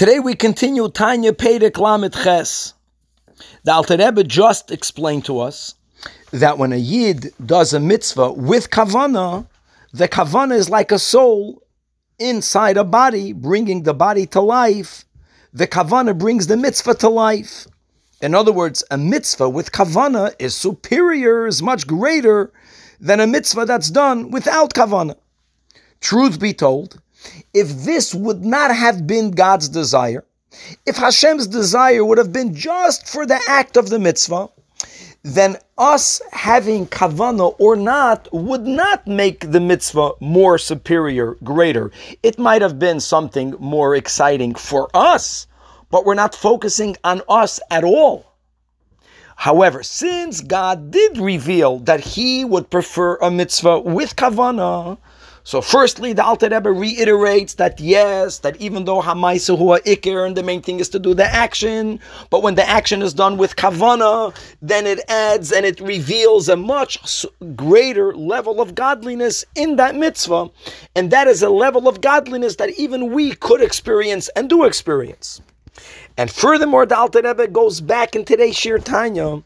[0.00, 2.72] Today we continue Tanya Perek Lamed Ches.
[3.64, 5.74] The Alter Rebbe just explained to us
[6.30, 9.46] that when a Yid does a mitzvah with kavana,
[9.92, 11.62] the kavana is like a soul
[12.18, 15.04] inside a body, bringing the body to life.
[15.52, 17.66] The kavana brings the mitzvah to life.
[18.22, 22.50] In other words, a mitzvah with kavana is superior, is much greater
[23.00, 25.16] than a mitzvah that's done without kavana.
[26.00, 27.02] Truth be told,
[27.52, 30.24] if this would not have been God's desire,
[30.86, 34.48] if Hashem's desire would have been just for the act of the mitzvah,
[35.22, 41.90] then us having kavana or not would not make the mitzvah more superior, greater.
[42.22, 45.46] It might have been something more exciting for us,
[45.90, 48.26] but we're not focusing on us at all.
[49.36, 54.98] However, since God did reveal that He would prefer a mitzvah with kavana,
[55.42, 60.36] so firstly, the Alter Rebbe reiterates that yes, that even though Hamaisu Hua Iker, and
[60.36, 61.98] the main thing is to do the action,
[62.28, 66.56] but when the action is done with Kavana, then it adds and it reveals a
[66.56, 67.24] much
[67.56, 70.50] greater level of godliness in that mitzvah.
[70.94, 75.40] And that is a level of godliness that even we could experience and do experience.
[76.16, 79.42] And furthermore, the Alter Rebbe goes back in today's Shiur Tanya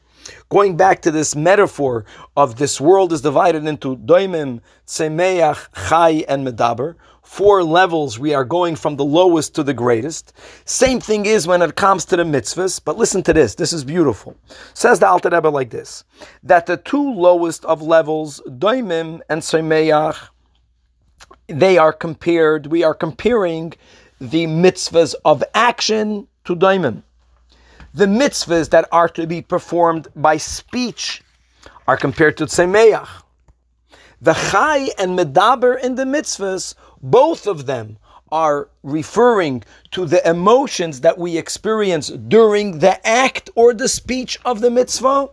[0.55, 2.05] Going back to this metaphor
[2.37, 6.95] of this world is divided into doimim, tsemeach, chai, and medaber.
[7.25, 10.33] Four levels we are going from the lowest to the greatest.
[10.65, 13.57] Same thing is when it comes to the mitzvahs, but listen to this.
[13.57, 14.37] This is beautiful.
[14.75, 16.05] Says the Alter Rebbe like this:
[16.45, 20.29] that the two lowest of levels, doimim and tsemeach,
[21.49, 22.69] they are compared.
[22.69, 23.73] We are comparing
[24.21, 27.03] the mitzvahs of action to doimim
[27.95, 31.23] the mitzvahs that are to be performed by speech
[31.87, 33.09] are compared to Tzemeach.
[34.21, 37.99] The Chai and Medaber in the mitzvahs, both of them
[38.33, 44.61] are referring to the emotions that we experience during the act or the speech of
[44.61, 45.29] the mitzvah.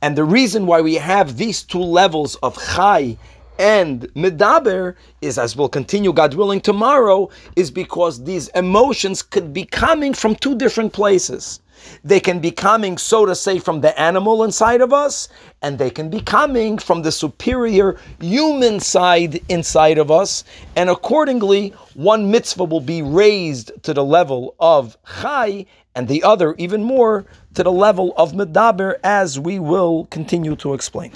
[0.00, 3.16] And the reason why we have these two levels of Chai
[3.58, 9.64] and Medaber is, as we'll continue, God willing, tomorrow, is because these emotions could be
[9.64, 11.60] coming from two different places.
[12.02, 15.28] They can be coming, so to say, from the animal inside of us,
[15.62, 20.44] and they can be coming from the superior human side inside of us.
[20.76, 26.54] And accordingly, one mitzvah will be raised to the level of chai, and the other
[26.58, 27.24] even more
[27.54, 31.12] to the level of medaber, as we will continue to explain.